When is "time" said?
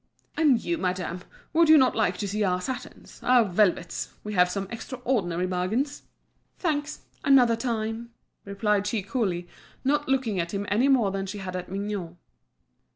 7.55-8.09